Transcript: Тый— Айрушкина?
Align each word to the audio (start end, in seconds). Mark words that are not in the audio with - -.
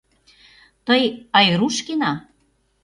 Тый— 0.85 1.03
Айрушкина? 1.39 2.11